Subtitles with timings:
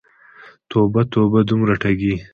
[0.69, 2.15] توبه، توبه، دومره ټګې!